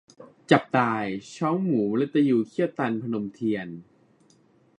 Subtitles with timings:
[0.51, 1.03] จับตาย:
[1.35, 3.67] ช้องหมู มฤตยูเขี้ยวตัน- พนมเทียน